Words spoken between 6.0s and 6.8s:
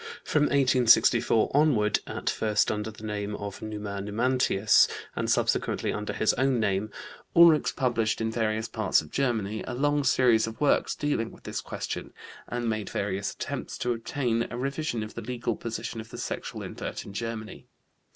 his own